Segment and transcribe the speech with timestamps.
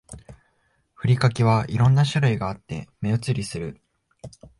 [0.95, 3.79] ふりかけは色んな種類があって目移りする